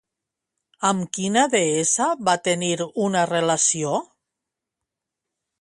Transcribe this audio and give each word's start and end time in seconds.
Amb 0.89 1.05
quina 1.17 1.43
deessa 1.55 2.07
va 2.29 2.35
tenir 2.49 2.71
una 3.09 3.27
relació? 3.33 3.93